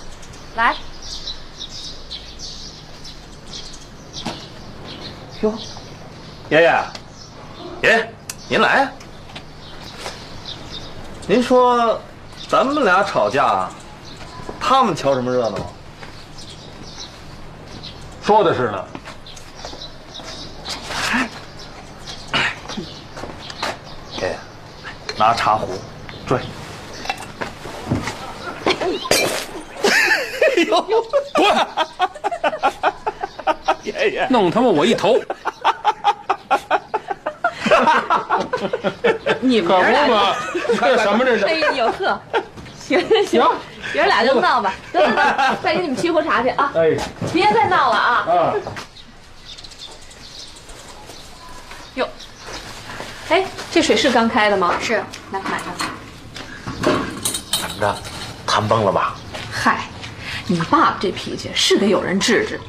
[0.56, 0.76] 来。
[5.42, 5.54] 哟，
[6.50, 6.84] 爷爷，
[7.84, 8.14] 爷爷，
[8.50, 8.92] 您来呀！
[11.28, 12.02] 您说，
[12.48, 13.70] 咱们俩吵架，
[14.60, 15.58] 他们瞧什么热闹？
[18.24, 18.84] 说的是呢。
[24.18, 24.36] 爷爷，
[25.18, 25.68] 拿茶壶，
[26.26, 26.38] 追。
[28.66, 30.82] 哎呦，
[31.36, 31.68] 滚！
[33.84, 35.20] 爷爷，弄他妈我一头！
[39.40, 40.36] 你们俩不嘛，
[40.80, 41.46] 这什么这是？
[41.46, 42.20] 哎呦呵，
[42.80, 43.48] 行行，
[43.94, 44.74] 爷俩就闹吧。
[44.92, 46.72] 得得得，再给你们沏壶茶去啊！
[46.76, 46.98] 哎，
[47.32, 48.26] 别再闹了啊！
[48.28, 48.54] 啊，
[53.30, 54.76] 哎，这水是刚开的吗？
[54.82, 55.68] 是，来买上。
[57.60, 57.96] 怎么着，
[58.46, 59.16] 谈崩了吧？
[59.52, 59.90] 嗨，
[60.46, 62.60] 你爸爸这脾气是得有人治治，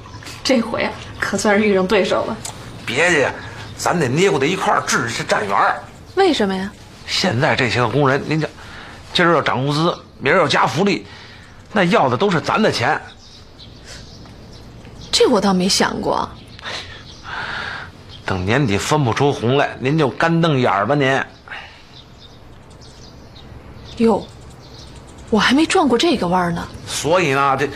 [0.43, 2.37] 这回啊，可算是遇上对手了。
[2.85, 3.33] 别介，
[3.77, 5.81] 咱得捏过在一块儿治这站员儿。
[6.17, 6.71] 为什么呀？
[7.07, 8.51] 现在这些个工人，您这
[9.15, 11.07] 今儿要涨工资，明儿要加福利，
[11.73, 13.01] 那要的都是咱的钱。
[15.13, 16.29] 这我倒没想过。
[18.29, 21.25] 等年底分不出红来，您就干瞪眼儿吧您。
[23.97, 24.23] 哟，
[25.31, 26.69] 我还没转过这个弯儿呢。
[26.87, 27.67] 所以呢，这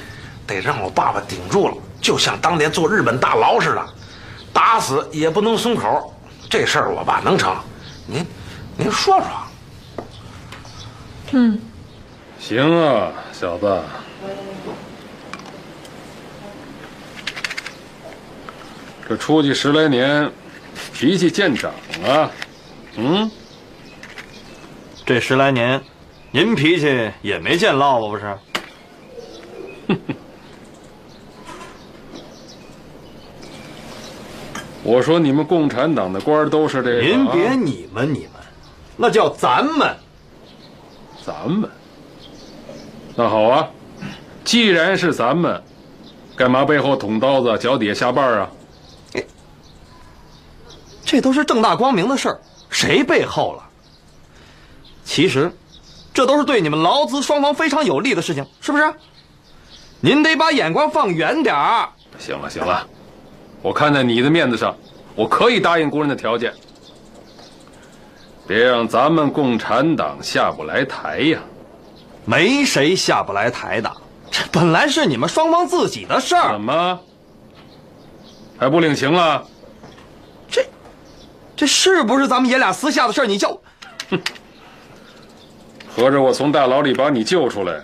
[0.47, 3.83] 得让我爸爸顶住了，就像当年坐日本大牢似的，
[4.53, 6.15] 打死也不能松口。
[6.51, 7.57] 这事儿我爸能成，
[8.07, 8.23] 您
[8.77, 9.27] 您说说。
[11.31, 11.59] 嗯，
[12.39, 13.83] 行啊，小子，
[19.09, 20.31] 这出去十来年，
[20.93, 21.73] 脾气见长
[22.07, 22.31] 啊。
[22.97, 23.31] 嗯，
[25.05, 25.81] 这十来年，
[26.31, 28.09] 您脾气也没见落吧？
[28.09, 29.99] 不是？
[34.85, 37.01] 我说你们共产党的官儿都是这个。
[37.01, 38.31] 您别啊你们你们，
[38.97, 39.97] 那叫咱们。
[41.25, 41.71] 咱们。
[43.15, 43.69] 那好啊，
[44.45, 45.63] 既然是咱们，
[46.35, 48.51] 干嘛背后捅刀子，脚底下下绊儿啊？
[51.13, 52.41] 这都是正大光明的事儿，
[52.71, 53.63] 谁背后了？
[55.05, 55.53] 其实，
[56.15, 58.95] 这都是对你们劳资双方非常有利的事情，是不是？
[60.01, 61.87] 您得把眼光放远点儿。
[62.19, 62.89] 行了行了，
[63.61, 64.75] 我看在你的面子上，
[65.15, 66.51] 我可以答应工人的条件，
[68.47, 71.39] 别让咱们共产党下不来台呀。
[72.25, 73.93] 没谁下不来台的，
[74.31, 76.53] 这本来是你们双方自己的事儿。
[76.53, 76.99] 怎么
[78.59, 79.47] 还不领情了？
[81.63, 83.25] 这是不是咱们爷俩私下的事儿？
[83.25, 83.57] 你叫，
[84.11, 84.21] 哼
[85.95, 87.81] 合着我从大牢里把你救出来，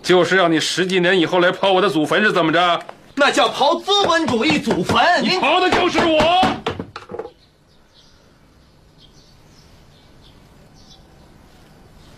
[0.00, 2.80] 就是让你十几年以后来刨我的祖坟是怎么着？
[3.16, 4.96] 那叫刨资本主义祖坟。
[5.24, 6.40] 你刨的就是我。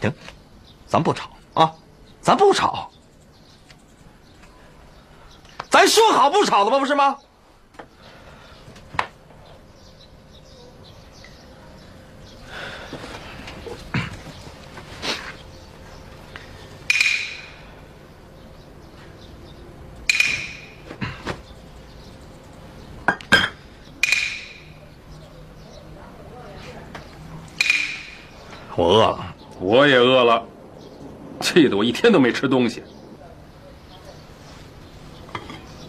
[0.03, 0.13] 行，
[0.87, 1.73] 咱不吵啊，
[2.21, 2.91] 咱不吵，
[5.71, 6.79] 咱说好不吵的吗？
[6.79, 7.17] 不是吗？
[28.77, 30.43] 我饿了，我也饿了，
[31.53, 32.83] 气得我一天都没吃东西。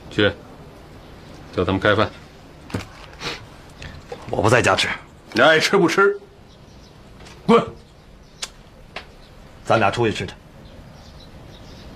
[0.09, 0.32] 去，
[1.55, 2.09] 叫他们开饭。
[4.30, 4.89] 我不在家吃，
[5.34, 6.20] 你爱吃不吃？
[7.45, 7.64] 滚！
[9.64, 10.34] 咱俩出去吃去，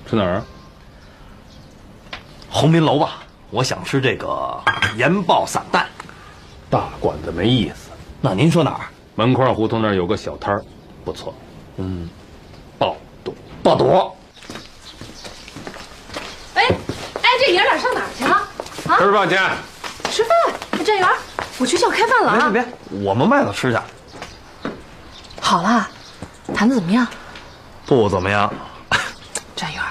[0.07, 0.45] 吃哪儿啊？
[2.49, 3.23] 鸿宾楼吧。
[3.51, 4.61] 我想吃这个
[4.97, 5.87] 盐爆散蛋。
[6.69, 7.89] 大馆子没意思。
[8.21, 8.89] 那您说哪儿？
[9.15, 10.63] 门框胡同那儿有个小摊儿，
[11.03, 11.33] 不错。
[11.77, 12.24] 嗯，爆
[13.65, 14.15] 肚，爆肚。
[16.53, 16.63] 哎
[17.21, 18.35] 哎，这爷俩上哪儿去了？
[18.87, 19.35] 啊，吃饭去。
[20.11, 20.31] 吃饭。
[20.71, 21.09] 哎，站员，
[21.57, 22.49] 我去叫开饭了啊！
[22.51, 23.79] 别别别，我们外头吃去。
[25.41, 25.89] 好了，
[26.53, 27.07] 谈的怎么样？
[27.87, 28.53] 不怎么样。
[29.55, 29.81] 站员，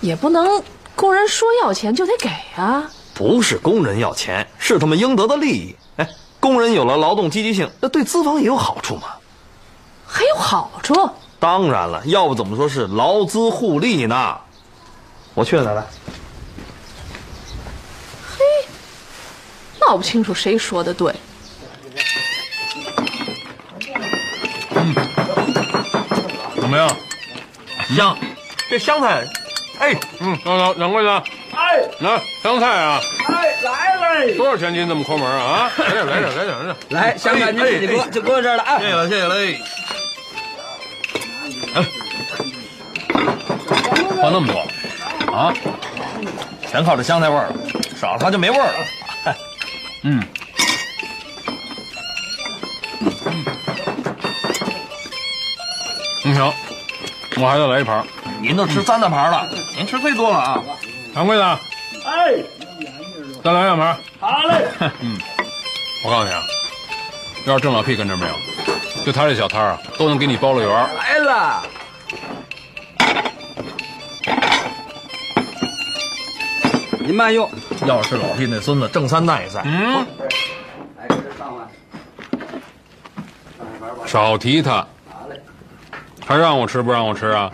[0.00, 0.62] 也不能
[0.94, 2.28] 工人说要钱就得给
[2.60, 2.84] 啊。
[3.14, 5.74] 不是工人要钱，是他们应得的利益。
[5.96, 6.08] 哎，
[6.38, 9.04] 工人有了劳动积极性，那对资方也有好处嘛。
[10.06, 10.94] 还有好处？
[11.44, 14.34] 当然了，要不怎么说是劳资互利呢？
[15.34, 15.84] 我去了，奶奶。
[19.78, 21.14] 闹不清楚谁说的对。
[26.54, 26.96] 怎么样？
[27.94, 28.16] 香，
[28.70, 29.22] 这香菜，
[29.80, 31.22] 哎，嗯，等等，掌柜的，
[31.52, 32.98] 哎，来香菜啊！
[33.28, 34.34] 哎，来了！
[34.38, 35.68] 多少钱斤这么抠门啊？
[35.68, 36.76] 啊，来点，来点，来点，来点！
[36.88, 38.78] 来，香菜您自己搁，就搁这儿了啊！
[38.78, 39.60] 谢谢了，谢谢嘞。
[44.24, 44.58] 放那么多
[45.36, 45.52] 啊？
[46.66, 47.54] 全靠这香菜味儿了，
[47.94, 49.36] 少了它就没味儿了。
[50.02, 50.26] 嗯。
[56.24, 56.52] 嗯，行，
[57.36, 58.02] 我还得来一盘。
[58.40, 59.46] 您都吃三大盘了，
[59.76, 60.62] 您吃最多了啊！
[61.14, 61.44] 掌柜的，
[62.06, 62.34] 哎，
[63.44, 63.94] 再来两盘。
[64.18, 64.64] 好嘞。
[65.00, 65.18] 嗯，
[66.02, 66.40] 我告诉你啊，
[67.46, 68.34] 要是郑老屁跟这没有，
[69.04, 70.88] 就他这小摊儿啊，都能给你包了圆儿。
[70.96, 71.62] 来了。
[77.04, 77.48] 您慢用。
[77.86, 80.06] 要是老屁那孙子郑三蛋也在，嗯，
[84.06, 84.86] 少提他。
[86.26, 87.52] 还让我吃不让我吃啊？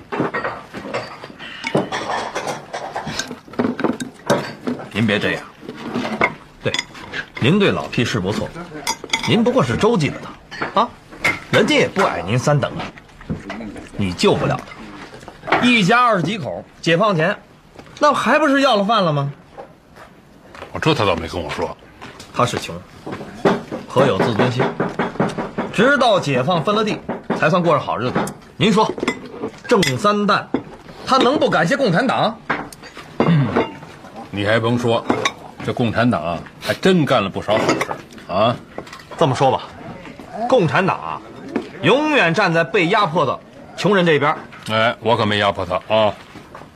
[4.93, 5.43] 您别这样。
[6.63, 6.73] 对，
[7.41, 8.49] 您对老屁是不错，
[9.29, 10.21] 您不过是周记的
[10.73, 10.89] 他，啊，
[11.51, 12.85] 人家也不矮您三等啊。
[13.97, 14.61] 你救不了
[15.45, 17.37] 他，一家二十几口，解放前，
[17.99, 19.33] 那还不是要了饭了吗？
[20.73, 21.77] 我这他倒没跟我说。
[22.33, 22.75] 他是穷，
[23.93, 24.65] 可有自尊心，
[25.73, 26.97] 直到解放分了地，
[27.37, 28.19] 才算过上好日子。
[28.57, 28.91] 您说，
[29.67, 30.49] 郑三蛋，
[31.05, 32.39] 他能不感谢共产党？
[33.19, 33.49] 嗯，
[34.31, 35.05] 你还甭说，
[35.67, 37.77] 这共产党啊，还真干了不少好事
[38.29, 38.57] 啊。
[39.19, 39.63] 这么说吧，
[40.49, 41.21] 共产党啊，
[41.83, 43.39] 永远站在被压迫的
[43.77, 44.35] 穷人这边。
[44.71, 46.15] 哎，我可没压迫他啊。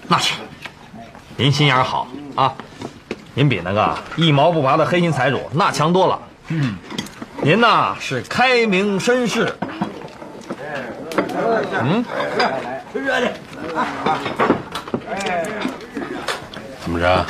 [0.08, 0.34] 那是，
[1.36, 2.52] 您心眼好啊，
[3.36, 6.18] 您比那个一毛不拔的黑心财主那强多了。
[6.48, 6.76] 嗯，
[7.42, 9.52] 您呐是开明绅士。
[11.82, 12.04] 嗯，
[12.92, 13.32] 吃热的。
[16.80, 17.26] 怎么着？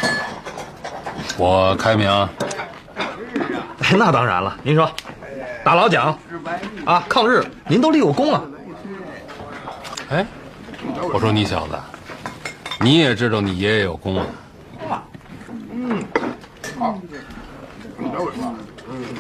[1.39, 2.29] 我开明？
[3.97, 4.55] 那当然了。
[4.63, 4.91] 您说，
[5.65, 6.19] 打老蒋
[6.85, 8.43] 啊，抗日，您都立过功啊。
[10.11, 10.27] 哎，
[11.13, 11.75] 我说你小子，
[12.81, 14.27] 你也知道你爷爷有功啊？
[15.87, 16.03] 嗯，
[16.79, 16.99] 好。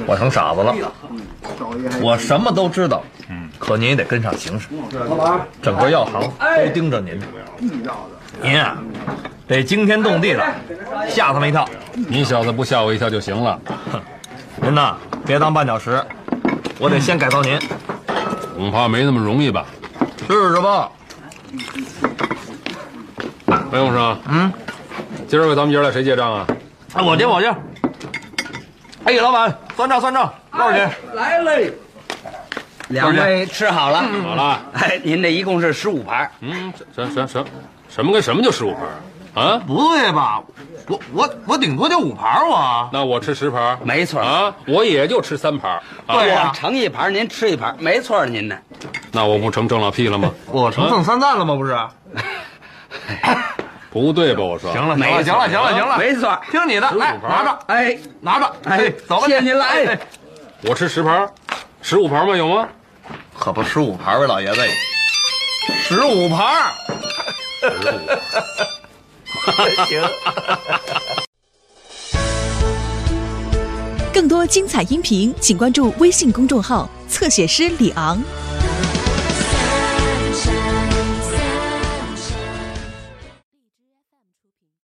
[0.06, 0.74] 我成傻子了，
[2.02, 3.02] 我什么都知道。
[3.28, 4.68] 嗯，可您也得跟上形势，
[5.62, 7.20] 整个药行都盯着您。
[8.42, 8.76] 您啊，
[9.46, 10.44] 得惊天动地的，
[11.08, 11.66] 吓他们一跳。
[11.94, 13.58] 你小子不吓我一跳就行了。
[13.90, 14.00] 哼，
[14.60, 16.02] 您呐，别当绊脚石，
[16.78, 17.58] 我得先改造您。
[18.56, 19.66] 恐怕没那么容易吧？
[20.28, 20.90] 试试吧。
[23.46, 24.52] 白先生，嗯，
[25.28, 26.46] 今儿个咱们爷俩谁结账啊？
[26.92, 27.48] 啊，我结，我结。
[29.04, 30.90] 哎，老板，算账算账，多少钱？
[31.14, 31.72] 来嘞！
[32.88, 34.60] 两位吃好了，好了。
[34.74, 36.30] 哎，您这一共是十五盘。
[36.40, 37.44] 嗯，什什什
[37.88, 39.60] 什么跟什么就十五盘啊？
[39.66, 40.42] 不对吧？
[40.86, 42.88] 我我我顶多就五盘我。
[42.92, 44.54] 那我吃十盘，没错啊。
[44.66, 45.82] 我也就吃三盘。
[46.06, 48.56] 对呀，盛一盘您吃一盘，没错您呢。
[49.10, 50.30] 那我不成郑老屁了吗？
[50.46, 51.54] 我成郑三蛋了吗？
[51.56, 51.74] 不是。
[54.02, 54.42] 不对吧？
[54.42, 54.72] 我说。
[54.72, 59.98] 行了，行了，行了，行了，行了，没错，听你的，来拿着，哎，拿着，哎，走吧，谢谢您了，哎，
[60.62, 61.28] 我吃十盘，
[61.80, 62.36] 十五盘吗？
[62.36, 62.68] 有吗？
[63.38, 64.60] 可不十五盘呗，老爷子，
[65.82, 66.72] 十五盘，
[67.60, 68.00] 十五，
[69.84, 70.02] 行。
[74.12, 78.22] 更多精彩音频，请关注微信公众号“侧写师李昂”。